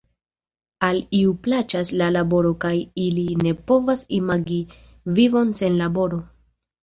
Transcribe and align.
Al 0.85 0.95
iuj 1.17 1.33
plaĉas 1.47 1.89
la 2.01 2.07
laboro 2.13 2.53
kaj 2.63 2.71
ili 3.03 3.25
ne 3.47 3.53
povas 3.71 4.01
imagi 4.21 4.59
vivon 5.19 5.53
sen 5.61 5.77
laboro. 5.83 6.19